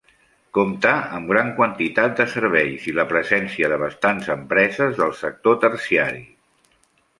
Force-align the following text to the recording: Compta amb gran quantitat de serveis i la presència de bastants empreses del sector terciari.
Compta 0.57 0.93
amb 1.17 1.27
gran 1.33 1.51
quantitat 1.59 2.15
de 2.21 2.25
serveis 2.31 2.87
i 2.93 2.95
la 3.01 3.05
presència 3.13 3.71
de 3.75 3.79
bastants 3.85 4.33
empreses 4.39 4.97
del 5.03 5.15
sector 5.23 5.63
terciari. 5.69 6.27